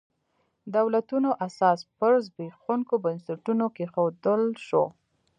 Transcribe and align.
دولتونو 0.75 1.29
اساس 1.47 1.79
پر 1.97 2.13
زبېښونکو 2.25 2.95
بنسټونو 3.03 3.65
کېښودل 3.75 4.43
شو. 4.67 4.83